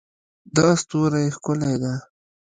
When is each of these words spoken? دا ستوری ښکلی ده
دا 0.55 0.67
ستوری 0.81 1.25
ښکلی 1.35 1.75
ده 1.81 1.93